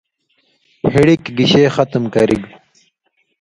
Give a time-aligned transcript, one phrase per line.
[0.91, 2.43] ہِڑِکیۡ ختم گیشے کریگ؟